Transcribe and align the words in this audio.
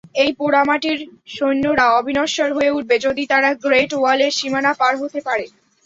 এই 0.15 0.31
পোড়ামাটির 0.39 0.99
সৈন্যরা 1.35 1.85
অবিনশ্বর 1.99 2.49
হয়ে 2.57 2.75
উঠবে 2.77 2.95
যদি 3.05 3.23
তারা 3.31 3.49
গ্রেট 3.63 3.91
ওয়ালের 3.95 4.31
সীমানা 4.37 4.71
পার 4.79 4.93
হতে 5.01 5.19
পারে। 5.27 5.45